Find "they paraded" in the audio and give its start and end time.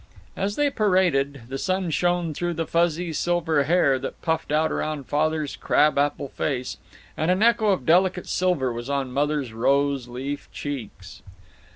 0.55-1.43